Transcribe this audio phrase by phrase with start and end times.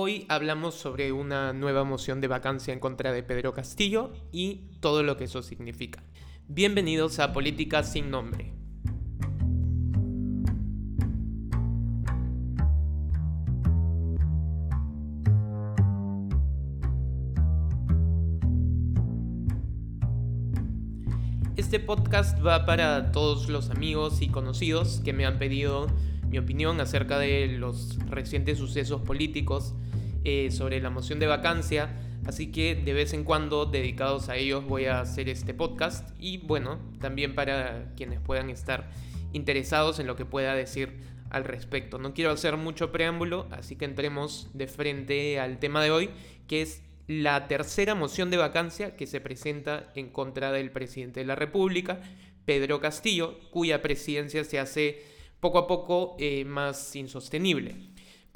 [0.00, 5.02] Hoy hablamos sobre una nueva moción de vacancia en contra de Pedro Castillo y todo
[5.02, 6.04] lo que eso significa.
[6.46, 8.54] Bienvenidos a Política sin Nombre.
[21.56, 25.88] Este podcast va para todos los amigos y conocidos que me han pedido
[26.28, 29.74] mi opinión acerca de los recientes sucesos políticos
[30.30, 31.88] eh, sobre la moción de vacancia.
[32.26, 36.36] Así que de vez en cuando dedicados a ellos voy a hacer este podcast y
[36.36, 38.90] bueno, también para quienes puedan estar
[39.32, 40.98] interesados en lo que pueda decir
[41.30, 41.98] al respecto.
[41.98, 46.10] No quiero hacer mucho preámbulo, así que entremos de frente al tema de hoy,
[46.46, 51.26] que es la tercera moción de vacancia que se presenta en contra del presidente de
[51.26, 52.02] la República,
[52.44, 55.02] Pedro Castillo, cuya presidencia se hace
[55.40, 57.76] poco a poco eh, más insostenible.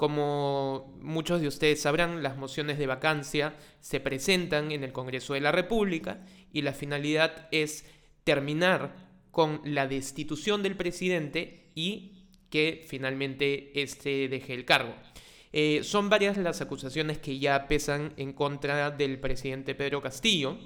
[0.03, 5.41] Como muchos de ustedes sabrán, las mociones de vacancia se presentan en el Congreso de
[5.41, 7.87] la República y la finalidad es
[8.25, 8.97] terminar
[9.31, 14.93] con la destitución del presidente y que finalmente éste deje el cargo.
[15.53, 20.59] Eh, son varias las acusaciones que ya pesan en contra del presidente Pedro Castillo.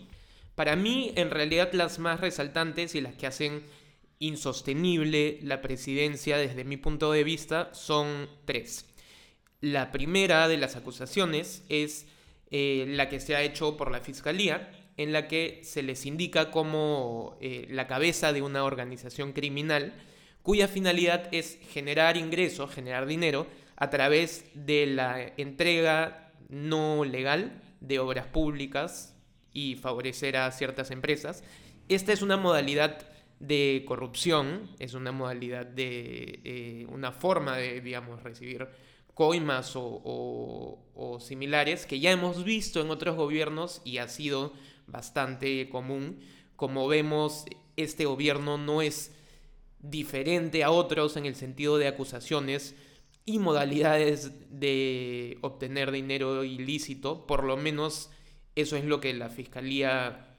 [0.54, 3.64] Para mí, en realidad, las más resaltantes y las que hacen
[4.18, 8.86] insostenible la presidencia desde mi punto de vista son tres.
[9.66, 12.06] La primera de las acusaciones es
[12.52, 16.52] eh, la que se ha hecho por la Fiscalía, en la que se les indica
[16.52, 19.92] como eh, la cabeza de una organización criminal
[20.44, 27.98] cuya finalidad es generar ingresos, generar dinero, a través de la entrega no legal de
[27.98, 29.16] obras públicas
[29.52, 31.42] y favorecer a ciertas empresas.
[31.88, 33.04] Esta es una modalidad
[33.40, 38.68] de corrupción, es una modalidad de eh, una forma de, digamos, recibir
[39.16, 44.52] coimas o, similares que ya hemos visto en otros gobiernos y ha sido
[44.86, 46.20] bastante común.
[46.54, 49.14] Como vemos, este gobierno no es
[49.80, 52.74] diferente a otros en el sentido de acusaciones
[53.24, 58.10] y modalidades de obtener dinero ilícito, por lo menos
[58.54, 60.36] eso es lo que la fiscalía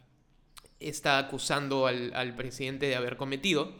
[0.80, 3.74] está acusando al, presidente de haber cometido.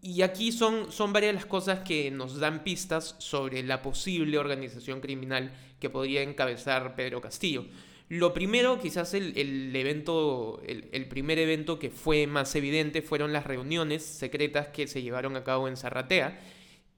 [0.00, 5.00] Y aquí son, son varias las cosas que nos dan pistas sobre la posible organización
[5.00, 7.66] criminal que podría encabezar Pedro Castillo.
[8.08, 13.46] Lo primero, quizás el, evento, el, el, primer evento que fue más evidente fueron las
[13.46, 16.38] reuniones secretas que se llevaron a cabo en Zarratea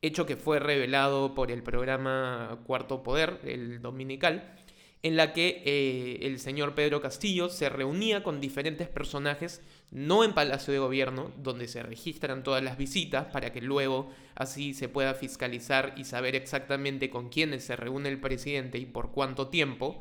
[0.07, 4.55] hecho que fue revelado por el programa Cuarto Poder, el dominical,
[5.03, 10.33] en la que eh, el señor Pedro Castillo se reunía con diferentes personajes, no en
[10.33, 15.15] Palacio de Gobierno, donde se registran todas las visitas para que luego así se pueda
[15.15, 20.01] fiscalizar y saber exactamente con quiénes se reúne el presidente y por cuánto tiempo.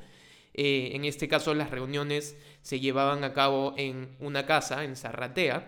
[0.55, 5.67] Eh, en este caso las reuniones se llevaban a cabo en una casa, en Zarratea,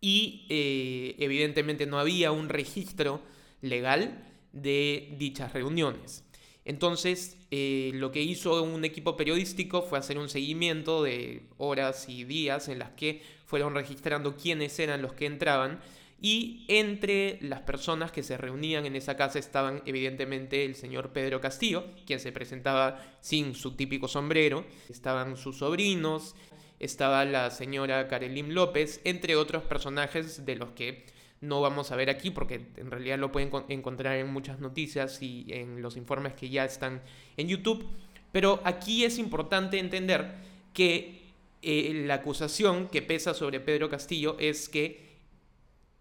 [0.00, 3.22] y eh, evidentemente no había un registro
[3.62, 4.22] legal
[4.52, 6.23] de dichas reuniones.
[6.64, 12.24] Entonces, eh, lo que hizo un equipo periodístico fue hacer un seguimiento de horas y
[12.24, 15.80] días en las que fueron registrando quiénes eran los que entraban
[16.20, 21.40] y entre las personas que se reunían en esa casa estaban evidentemente el señor Pedro
[21.42, 26.34] Castillo, quien se presentaba sin su típico sombrero, estaban sus sobrinos,
[26.80, 31.04] estaba la señora Karelim López, entre otros personajes de los que
[31.44, 35.46] no vamos a ver aquí porque en realidad lo pueden encontrar en muchas noticias y
[35.48, 37.02] en los informes que ya están
[37.36, 37.86] en YouTube.
[38.32, 40.34] Pero aquí es importante entender
[40.72, 41.22] que
[41.62, 45.04] eh, la acusación que pesa sobre Pedro Castillo es que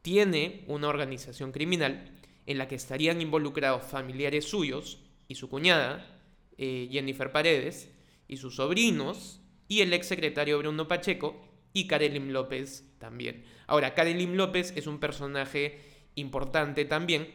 [0.01, 2.11] tiene una organización criminal
[2.45, 6.19] en la que estarían involucrados familiares suyos y su cuñada,
[6.57, 7.89] eh, Jennifer Paredes,
[8.27, 13.43] y sus sobrinos, y el ex secretario Bruno Pacheco, y Karelim López también.
[13.67, 15.79] Ahora, Karelim López es un personaje
[16.15, 17.27] importante también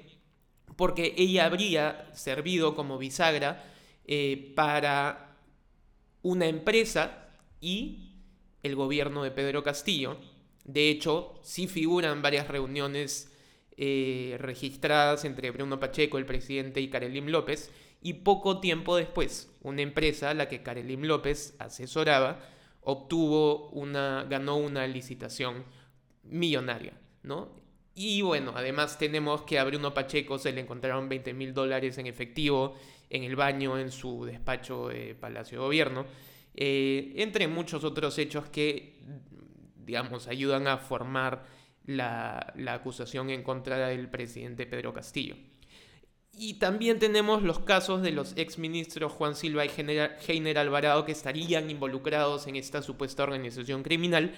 [0.77, 3.65] porque ella habría servido como bisagra
[4.07, 5.37] eh, para
[6.23, 7.29] una empresa
[7.61, 8.13] y
[8.63, 10.19] el gobierno de Pedro Castillo.
[10.65, 13.33] De hecho, sí figuran varias reuniones
[13.77, 17.71] eh, registradas entre Bruno Pacheco, el presidente, y Karelim López,
[18.03, 22.41] y poco tiempo después, una empresa a la que Karelim López asesoraba,
[22.91, 25.63] obtuvo una, ganó una licitación
[26.23, 27.51] millonaria, ¿no?
[27.95, 32.07] Y bueno, además tenemos que a Bruno Pacheco se le encontraron 20 mil dólares en
[32.07, 32.77] efectivo
[33.11, 36.07] en el baño en su despacho de Palacio de Gobierno,
[36.55, 38.99] eh, entre muchos otros hechos que,
[39.85, 41.45] digamos, ayudan a formar
[41.85, 45.37] la, la acusación en contra del presidente Pedro Castillo.
[46.41, 51.69] Y también tenemos los casos de los exministros Juan Silva y Heiner Alvarado que estarían
[51.69, 54.33] involucrados en esta supuesta organización criminal,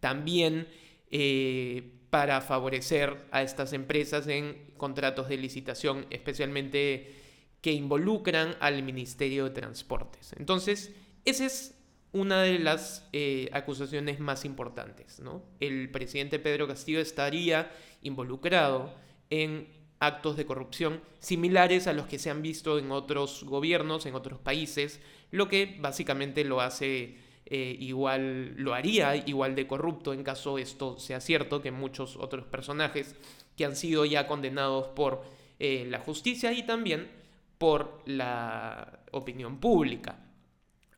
[0.00, 0.66] también
[1.12, 7.14] eh, para favorecer a estas empresas en contratos de licitación, especialmente
[7.60, 10.34] que involucran al Ministerio de Transportes.
[10.36, 10.92] Entonces,
[11.24, 11.78] esa es
[12.10, 15.20] una de las eh, acusaciones más importantes.
[15.20, 15.44] ¿no?
[15.60, 17.70] El presidente Pedro Castillo estaría
[18.02, 18.92] involucrado
[19.30, 24.14] en actos de corrupción similares a los que se han visto en otros gobiernos, en
[24.14, 30.24] otros países, lo que básicamente lo hace eh, igual, lo haría igual de corrupto en
[30.24, 33.14] caso esto sea cierto que muchos otros personajes
[33.56, 35.22] que han sido ya condenados por
[35.58, 37.10] eh, la justicia y también
[37.58, 40.18] por la opinión pública.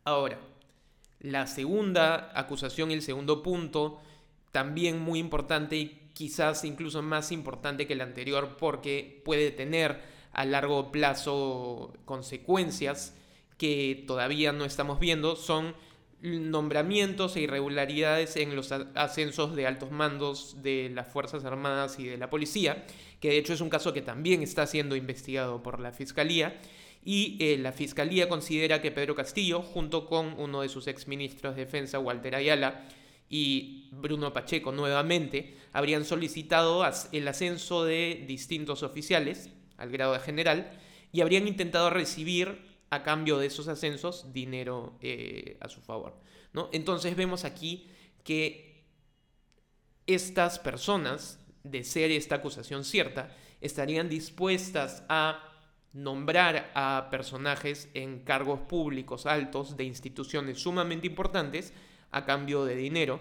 [0.05, 0.39] Ahora,
[1.21, 4.01] la segunda acusación el segundo punto,
[4.53, 10.01] también muy importante y quizás incluso más importante que el anterior porque puede tener
[10.33, 13.15] a largo plazo consecuencias
[13.59, 15.75] que todavía no estamos viendo, son
[16.23, 22.17] nombramientos e irregularidades en los ascensos de altos mandos de las Fuerzas Armadas y de
[22.17, 22.87] la Policía,
[23.21, 26.59] que de hecho es un caso que también está siendo investigado por la Fiscalía,
[27.05, 31.67] y eh, la Fiscalía considera que Pedro Castillo, junto con uno de sus exministros de
[31.67, 32.89] Defensa, Walter Ayala,
[33.29, 40.79] y Bruno Pacheco nuevamente, habrían solicitado el ascenso de distintos oficiales al grado de general
[41.13, 46.21] y habrían intentado recibir a cambio de esos ascensos dinero eh, a su favor.
[46.53, 46.69] ¿no?
[46.73, 47.89] Entonces vemos aquí
[48.23, 48.85] que
[50.07, 55.43] estas personas, de ser esta acusación cierta, estarían dispuestas a
[55.93, 61.73] nombrar a personajes en cargos públicos altos de instituciones sumamente importantes
[62.17, 63.21] a cambio de dinero.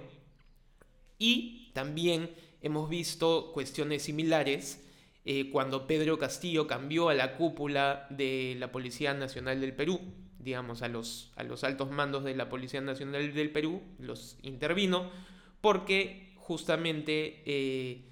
[1.18, 4.82] Y también hemos visto cuestiones similares
[5.26, 10.00] eh, cuando Pedro Castillo cambió a la cúpula de la Policía Nacional del Perú,
[10.40, 15.12] digamos, a los, a los altos mandos de la Policía Nacional del Perú, los intervino,
[15.60, 18.06] porque justamente eh,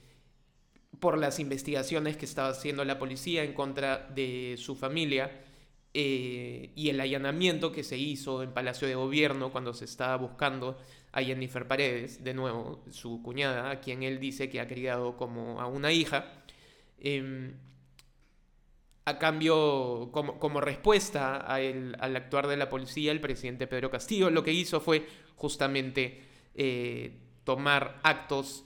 [1.00, 5.32] por las investigaciones que estaba haciendo la policía en contra de su familia
[5.94, 10.78] eh, y el allanamiento que se hizo en Palacio de Gobierno cuando se estaba buscando
[11.12, 15.62] a Jennifer Paredes, de nuevo, su cuñada, a quien él dice que ha criado como
[15.62, 16.26] a una hija.
[16.98, 17.54] Em,
[19.06, 24.54] a cambio, como, respuesta al actuar de la policía, el presidente Pedro Castillo lo que
[24.54, 25.06] hizo fue
[25.36, 26.24] justamente
[26.56, 28.64] eh, tomar actos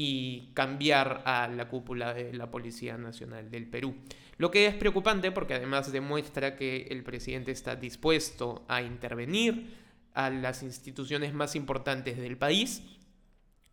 [0.00, 3.96] y cambiar a la cúpula de la Policía Nacional del Perú.
[4.36, 9.74] Lo que es preocupante porque además demuestra que el presidente está dispuesto a intervenir
[10.14, 12.80] a las instituciones más importantes del país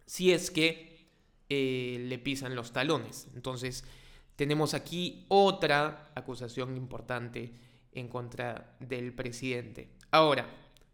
[0.07, 1.11] si es que
[1.47, 3.27] eh, le pisan los talones.
[3.35, 3.83] Entonces,
[4.35, 7.53] tenemos aquí otra acusación importante
[7.91, 9.91] en contra del presidente.
[10.09, 10.49] Ahora,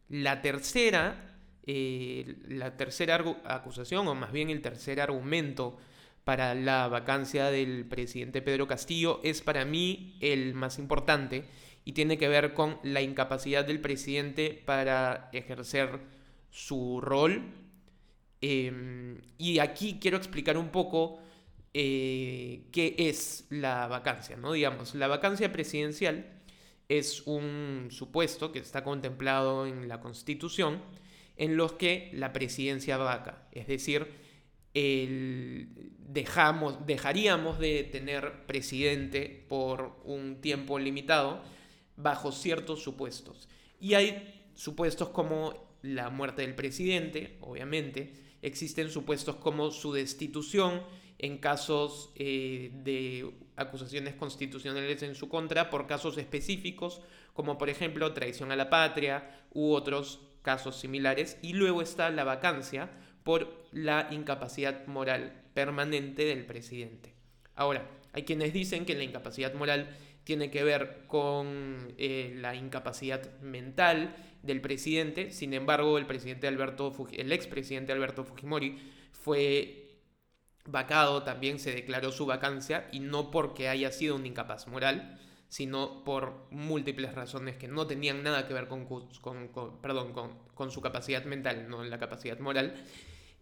[0.09, 1.30] la tercera,
[1.67, 5.77] eh, la tercera acusación, o más bien el tercer argumento
[6.23, 11.45] para la vacancia del presidente Pedro Castillo, es para mí el más importante
[11.83, 15.99] y tiene que ver con la incapacidad del presidente para ejercer
[16.51, 17.61] su rol
[18.41, 21.19] Em, y aquí quiero explicar un poco
[21.73, 24.53] eh, qué es la vacancia, ¿no?
[24.53, 26.25] Digamos, la vacancia presidencial
[26.89, 30.81] es un supuesto que está contemplado en la Constitución
[31.41, 34.07] en los que la presidencia vaca, es decir,
[35.97, 41.41] dejamos, dejaríamos de tener presidente por un tiempo limitado
[41.97, 43.49] bajo ciertos supuestos.
[43.79, 50.83] Y hay supuestos como la muerte del presidente, obviamente, existen supuestos como su destitución
[51.17, 57.01] en casos eh, de acusaciones constitucionales en su contra por casos específicos,
[57.33, 62.23] como por ejemplo traición a la patria u otros casos similares, y luego está la
[62.23, 62.89] vacancia
[63.23, 67.13] por la incapacidad moral permanente del presidente.
[67.55, 73.39] Ahora, hay quienes dicen que la incapacidad moral tiene que ver con eh, la incapacidad
[73.41, 75.31] mental del presidente.
[75.31, 78.77] Sin embargo, el presidente Alberto el expresidente Alberto Fujimori
[79.11, 79.81] fue
[80.65, 85.19] vacado, también se declaró su vacancia y no porque haya sido un incapaz moral,
[85.51, 88.87] sino por múltiples razones que no tenían nada que ver con,
[89.81, 90.13] perdón,
[90.53, 92.73] con su capacidad mental, no la capacidad moral.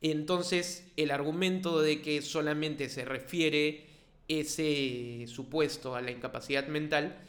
[0.02, 3.86] Entonces, el argumento de que solamente se refiere
[4.28, 7.22] ese supuesto a la incapacidad mental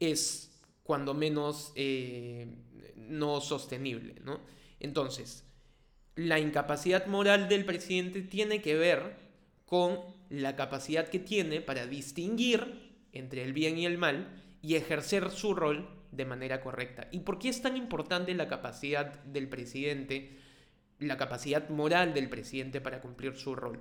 [0.00, 0.50] es
[0.82, 2.46] cuando menos eh,
[2.94, 4.16] no sostenible.
[4.22, 4.40] ¿no?
[4.80, 5.44] Entonces,
[6.14, 9.16] la incapacidad moral del presidente tiene que ver
[9.64, 15.30] con la capacidad que tiene para distinguir entre el bien y el mal y ejercer
[15.30, 17.08] su rol de manera correcta.
[17.12, 20.36] ¿Y por qué es tan importante la capacidad del presidente,
[20.98, 23.78] la capacidad moral del presidente para cumplir su rol?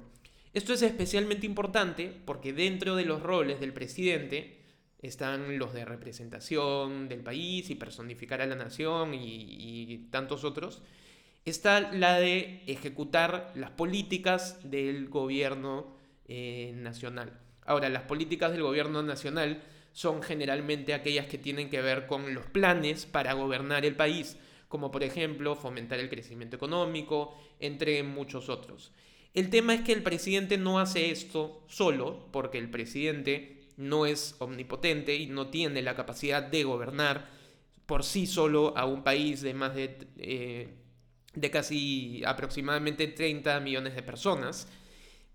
[0.53, 4.61] Esto es especialmente importante porque dentro de los roles del presidente
[5.01, 10.81] están los de representación del país y personificar a la nación y, tantos otros.
[11.43, 15.95] Está la de ejecutar las políticas del gobierno
[16.27, 17.39] eh, nacional.
[17.65, 22.45] Ahora, las políticas del gobierno nacional son generalmente aquellas que tienen que ver con los
[22.45, 28.91] planes para gobernar el país, como por ejemplo fomentar el crecimiento económico, entre muchos otros.
[29.33, 34.35] El tema es que el presidente no hace esto solo, porque el presidente no es
[34.39, 37.29] omnipotente y no tiene la capacidad de gobernar
[37.85, 40.69] por sí solo a un país de más de, eh,
[41.33, 44.67] de casi aproximadamente 30 millones de personas.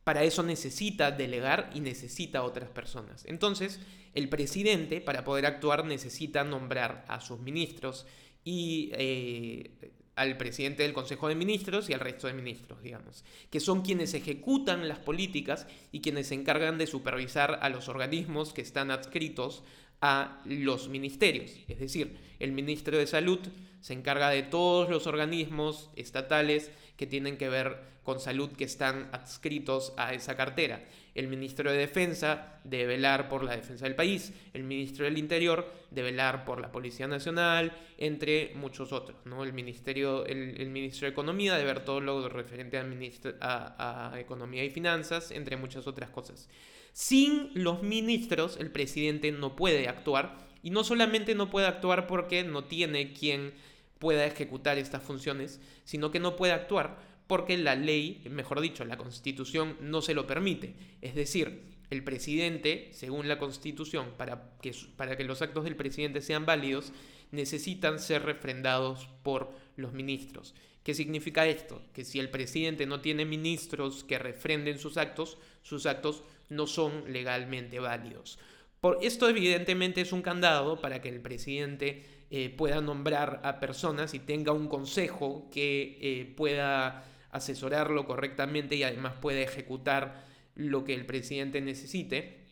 [0.05, 3.25] Para eso necesita delegar y necesita otras personas.
[3.27, 3.81] Entonces,
[4.15, 8.07] el presidente, para poder actuar, necesita nombrar a sus ministros
[8.45, 13.61] y eh, al presidente del Consejo de Ministros y al resto de ministros, digamos, que
[13.61, 18.63] son quienes ejecutan las políticas y quienes se encargan de supervisar a los organismos que
[18.63, 19.63] están adscritos
[20.01, 21.53] a los ministerios.
[21.69, 23.41] Es decir, el ministro de Salud
[23.81, 29.09] se encarga de todos los organismos estatales que tienen que ver con salud que están
[29.11, 30.85] adscritos a esa cartera.
[31.15, 35.67] El ministro de Defensa de velar por la defensa del país, el ministro del Interior
[35.91, 39.17] de velar por la Policía Nacional, entre muchos otros.
[39.25, 39.45] ¿no?
[39.45, 44.69] El, ministerio, el, ministro de Economía de ver todo lo referente a, a Economía y
[44.69, 46.51] Finanzas, entre muchas otras cosas.
[46.93, 52.45] Sin los ministros, el presidente no puede actuar, y no solamente no puede actuar porque
[52.45, 53.55] no tiene quien
[54.01, 58.97] pueda ejecutar estas funciones, sino que no puede actuar porque la ley, mejor dicho, la
[58.97, 60.75] constitución no se lo permite.
[61.01, 66.23] Es decir, el presidente, según la constitución, para que, para que los actos del presidente
[66.23, 66.93] sean válidos,
[67.31, 70.57] necesitan ser refrendados por los ministros.
[70.83, 71.81] ¿Qué significa esto?
[71.93, 77.13] Que si el presidente no tiene ministros que refrenden sus actos, sus actos no son
[77.13, 78.41] legalmente válidos.
[78.81, 84.15] Por esto evidentemente es un candado para que el presidente eh, pueda nombrar a personas
[84.15, 90.95] y tenga un consejo que eh, pueda asesorarlo correctamente y además pueda ejecutar lo que
[90.95, 92.47] el presidente necesite.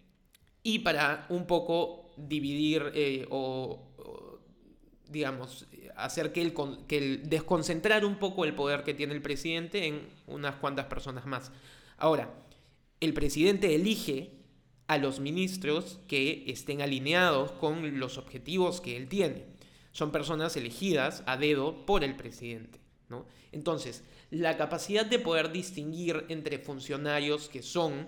[0.64, 3.86] Y para un poco dividir eh, o,
[5.08, 6.54] digamos, hacer que el,
[6.88, 11.24] que el desconcentrar un poco el poder que tiene el presidente en unas cuantas personas
[11.24, 11.52] más.
[11.98, 12.34] Ahora,
[12.98, 14.32] el presidente elige
[14.88, 19.56] a los ministros que estén alineados con los objetivos que él tiene
[19.98, 22.78] son personas elegidas a dedo por el presidente.
[23.08, 23.26] ¿no?
[23.50, 28.06] Entonces, la capacidad de poder distinguir entre funcionarios que son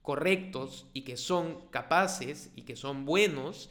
[0.00, 3.68] correctos y que son capaces y que son buenos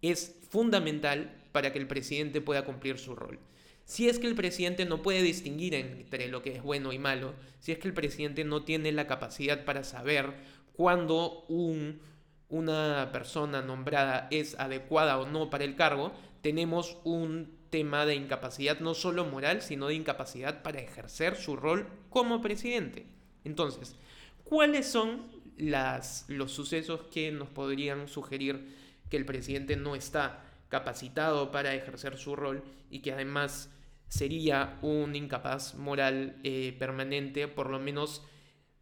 [0.00, 3.40] es fundamental para que el presidente pueda cumplir su rol.
[3.84, 7.34] Si es que el presidente no puede distinguir entre lo que es bueno y malo,
[7.58, 10.34] si es que el presidente no tiene la capacidad para saber
[10.72, 12.00] cuándo un,
[12.48, 18.80] una persona nombrada es adecuada o no para el cargo, tenemos un tema de incapacidad
[18.80, 23.06] no solo moral, sino de incapacidad para ejercer su rol como presidente.
[23.44, 23.96] Entonces,
[24.44, 25.26] ¿cuáles son
[25.56, 28.76] las, los sucesos que nos podrían sugerir
[29.10, 33.70] que el presidente no está capacitado para ejercer su rol y que además
[34.08, 38.22] sería un incapaz moral eh, permanente, por lo menos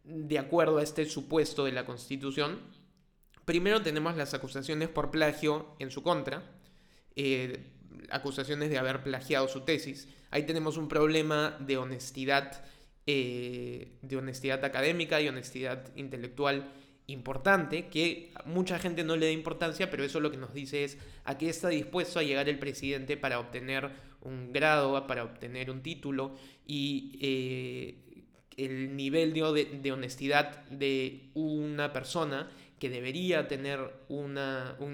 [0.03, 2.59] de acuerdo a este supuesto de la Constitución?
[3.45, 6.43] Primero tenemos las acusaciones por plagio en su contra,
[7.17, 7.65] eh,
[8.11, 10.07] acusaciones de haber plagiado su tesis.
[10.29, 12.63] Ahí tenemos un problema de honestidad,
[13.07, 16.71] eh, de honestidad académica y honestidad intelectual
[17.07, 20.97] importante que mucha gente no le da importancia, pero eso lo que nos dice es
[21.23, 23.89] a qué está dispuesto a llegar el presidente para obtener
[24.21, 26.35] un grado, para obtener un título
[26.67, 28.25] y eh,
[28.57, 34.35] el nivel de, honestidad de una persona que debería tener un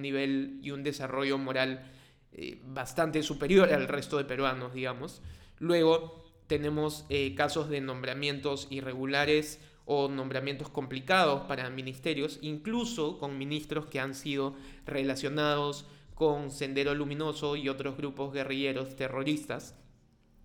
[0.01, 1.91] nivel y un desarrollo moral
[2.35, 5.21] eh, bastante superior al resto de peruanos, digamos.
[5.59, 13.85] Luego tenemos eh, casos de nombramientos irregulares o nombramientos complicados para ministerios, incluso con ministros
[13.85, 15.85] que han sido relacionados
[16.15, 19.75] con Sendero Luminoso y otros grupos guerrilleros terroristas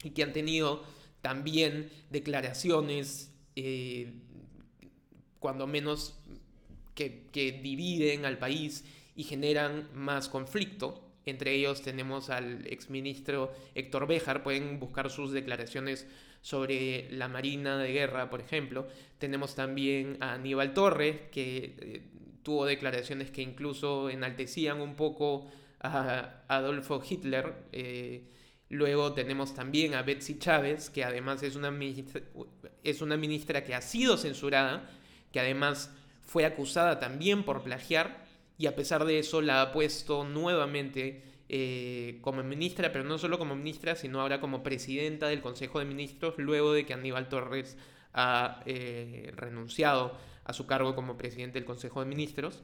[0.02, 0.82] y que han tenido
[1.20, 4.12] también declaraciones, eh,
[5.38, 6.18] cuando menos,
[6.94, 11.07] que, que dividen al país y generan más conflicto.
[11.28, 16.06] Entre ellos tenemos al exministro Héctor Béjar, pueden buscar sus declaraciones
[16.40, 18.86] sobre la Marina de Guerra, por ejemplo.
[19.18, 22.02] Tenemos también a Aníbal Torres, que eh,
[22.42, 27.54] tuvo declaraciones que incluso enaltecían un poco a Adolfo Hitler.
[27.72, 28.24] Eh,
[28.68, 31.76] luego tenemos también a Betsy Chávez, que además es una,
[32.84, 34.88] es una ministra que ha sido censurada,
[35.32, 35.90] que además
[36.22, 38.27] fue acusada también por plagiar
[38.58, 43.38] y a pesar de eso la ha puesto nuevamente eh, como ministra, pero no solo
[43.38, 47.76] como ministra, sino ahora como presidenta del Consejo de Ministros, luego de que Aníbal Torres
[48.12, 52.62] ha eh, renunciado a su cargo como presidente del Consejo de Ministros.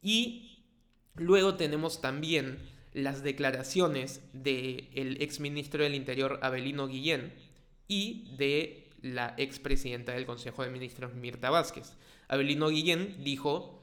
[0.00, 0.64] Y
[1.16, 2.58] luego tenemos también
[2.92, 7.32] las declaraciones del exministro del Interior Abelino Guillén
[7.88, 11.94] y de la expresidenta del Consejo de Ministros Mirta Vázquez.
[12.28, 13.77] Abelino Guillén dijo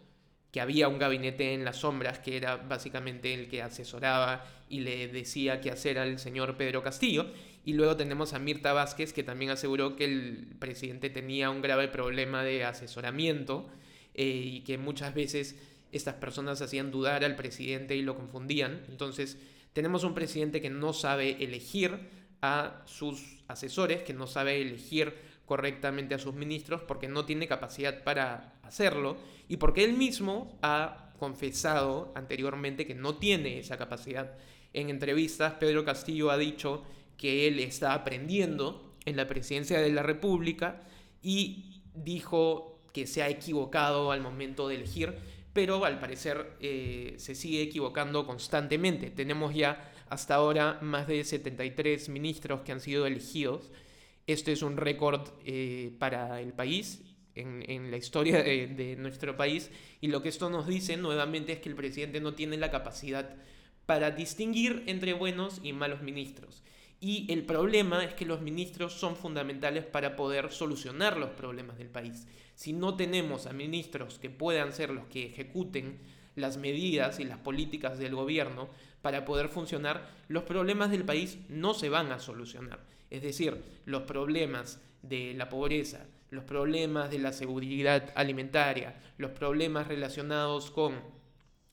[0.56, 5.10] que había un gabinete en las sombras que era básicamente el que asesoraba y le
[5.10, 7.26] decía qué hacer al señor Pedro Castillo.
[7.66, 11.90] Y luego tenemos a Mirta Vázquez, que también aseguró que el presidente tenía un grave
[11.90, 13.68] problema de asesoramiento
[14.14, 15.58] eh, y que muchas veces
[15.92, 18.82] estas personas hacían dudar al presidente y lo confundían.
[18.88, 19.38] Entonces,
[19.74, 22.00] tenemos un presidente que no sabe elegir
[22.42, 28.04] a sus asesores, que no sabe elegir correctamente a sus ministros porque no tiene capacidad
[28.04, 34.34] para hacerlo y porque él mismo ha confesado anteriormente que no tiene esa capacidad.
[34.74, 36.84] En entrevistas, Pedro Castillo ha dicho
[37.18, 40.82] que él está aprendiendo en la presidencia de la República
[41.22, 45.16] y dijo que se ha equivocado al momento de elegir,
[45.54, 49.12] pero al parecer eh, se sigue equivocando constantemente.
[49.12, 53.72] Tenemos ya hasta ahora más de 73 ministros que han sido elegidos
[54.28, 57.02] esto es un récord eh, para el país,
[57.36, 59.70] en, la historia de, nuestro país,
[60.02, 63.36] y lo que esto nos dice nuevamente es que el presidente no tiene la capacidad
[63.86, 66.64] para distinguir entre buenos y malos ministros.
[67.02, 71.90] Y el problema es que los ministros son fundamentales para poder solucionar los problemas del
[71.90, 72.26] país.
[72.56, 76.00] Si no tenemos a ministros que puedan ser los que ejecuten
[76.36, 78.70] las medidas y las políticas del gobierno
[79.02, 82.95] para poder funcionar, los problemas del país no se van a solucionar.
[83.10, 89.88] Es decir, los problemas de la pobreza, los problemas de la seguridad alimentaria, los problemas
[89.88, 91.00] relacionados con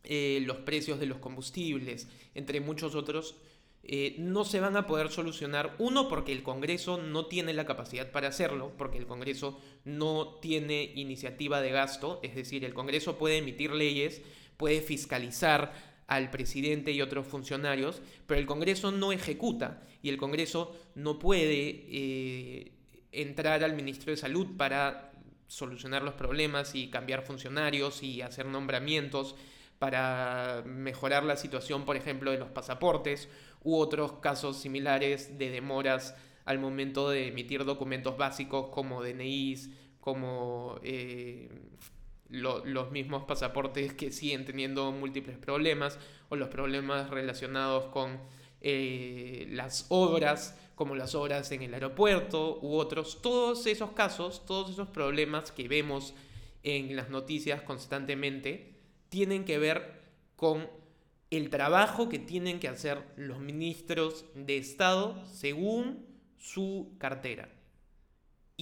[0.04, 3.36] eh, los precios de los combustibles, entre muchos otros,
[3.84, 5.74] eh, no se van a poder solucionar.
[5.78, 10.92] Uno, porque el Congreso no tiene la capacidad para hacerlo, porque el Congreso no tiene
[10.94, 14.22] iniciativa de gasto, es decir, el Congreso puede emitir leyes,
[14.56, 20.76] puede fiscalizar al presidente y otros funcionarios, pero el Congreso no ejecuta y el Congreso
[20.94, 22.72] no puede eh,
[23.12, 25.12] entrar al ministro de Salud para
[25.46, 29.36] solucionar los problemas y cambiar funcionarios y hacer nombramientos
[29.78, 33.28] para mejorar la situación, por ejemplo, de los pasaportes
[33.62, 40.78] u otros casos similares de demoras al momento de emitir documentos básicos como DNIs, como
[40.82, 41.48] eh,
[42.32, 45.98] los mismos pasaportes que siguen teniendo múltiples problemas
[46.30, 48.18] o los problemas relacionados con
[48.62, 53.20] eh, las obras, como las obras en el aeropuerto u otros.
[53.20, 56.14] Todos esos casos, todos esos problemas que vemos
[56.62, 58.72] en las noticias constantemente,
[59.10, 60.00] tienen que ver
[60.36, 60.70] con
[61.30, 66.06] el trabajo que tienen que hacer los ministros de Estado según
[66.38, 67.48] su cartera.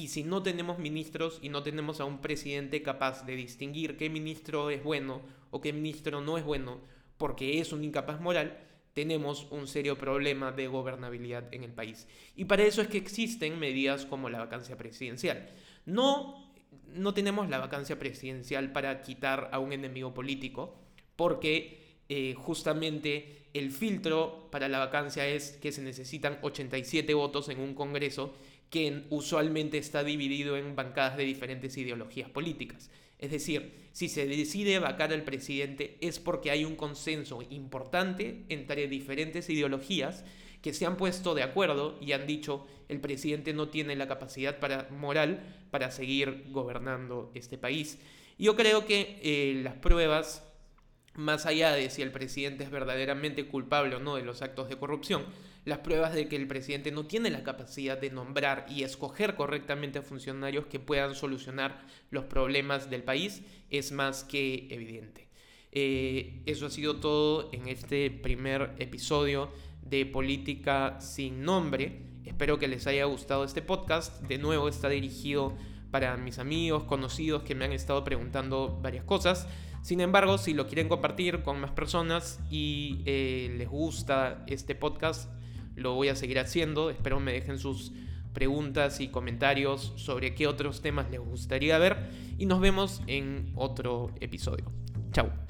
[0.00, 4.08] Y si no tenemos ministros y no tenemos a un presidente capaz de distinguir qué
[4.08, 6.80] ministro es bueno o qué ministro no es bueno,
[7.18, 8.56] porque es un incapaz moral,
[8.94, 12.08] tenemos un serio problema de gobernabilidad en el país.
[12.34, 15.50] Y para eso es que existen medidas como la vacancia presidencial.
[15.84, 16.50] No,
[16.94, 20.80] no tenemos la vacancia presidencial para quitar a un enemigo político,
[21.14, 27.60] porque eh, justamente el filtro para la vacancia es que se necesitan 87 votos en
[27.60, 28.34] un Congreso
[28.70, 32.90] que usualmente está dividido en bancadas de diferentes ideologías políticas.
[33.18, 38.88] Es decir, si se decide vacar al presidente es porque hay un consenso importante entre
[38.88, 40.24] diferentes ideologías
[40.62, 44.58] que se han puesto de acuerdo y han dicho el presidente no tiene la capacidad
[44.58, 47.98] para, moral para seguir gobernando este país.
[48.38, 50.42] Yo creo que eh, las pruebas,
[51.14, 54.76] más allá de si el presidente es verdaderamente culpable o no de los actos de
[54.76, 55.24] corrupción,
[55.64, 59.98] las pruebas de que el presidente no tiene la capacidad de nombrar y escoger correctamente
[59.98, 65.28] a funcionarios que puedan solucionar los problemas del país es más que evidente.
[65.72, 72.02] Eh, eso ha sido todo en este primer episodio de Política sin Nombre.
[72.24, 74.22] Espero que les haya gustado este podcast.
[74.22, 75.56] De nuevo está dirigido
[75.90, 79.46] para mis amigos, conocidos que me han estado preguntando varias cosas.
[79.82, 85.30] Sin embargo, si lo quieren compartir con más personas y eh, les gusta este podcast,
[85.76, 86.90] lo voy a seguir haciendo.
[86.90, 87.92] Espero me dejen sus
[88.32, 94.12] preguntas y comentarios sobre qué otros temas les gustaría ver y nos vemos en otro
[94.20, 94.72] episodio.
[95.12, 95.49] Chau.